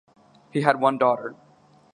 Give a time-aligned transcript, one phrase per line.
[0.49, 1.35] He had one daughter.